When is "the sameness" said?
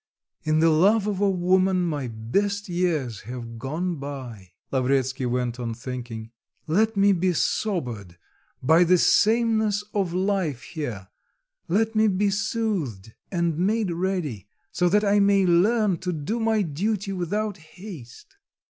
8.83-9.83